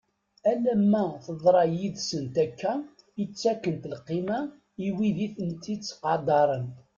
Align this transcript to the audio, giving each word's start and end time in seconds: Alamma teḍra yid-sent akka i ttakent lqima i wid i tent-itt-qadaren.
Alamma 0.51 1.03
teḍra 1.25 1.63
yid-sent 1.75 2.35
akka 2.45 2.73
i 3.21 3.25
ttakent 3.29 3.83
lqima 3.93 4.39
i 4.85 4.87
wid 4.97 5.17
i 5.25 5.27
tent-itt-qadaren. 5.35 6.65